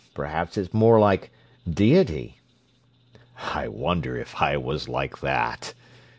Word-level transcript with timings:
Perhaps 0.15 0.57
it's 0.57 0.73
more 0.73 0.99
like 0.99 1.29
deity." 1.69 2.39
"I 3.53 3.67
wonder 3.67 4.17
if 4.17 4.41
I 4.41 4.57
was 4.57 4.89
like 4.89 5.19
that!" 5.19 5.75